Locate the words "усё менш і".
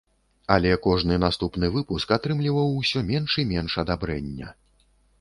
2.81-3.49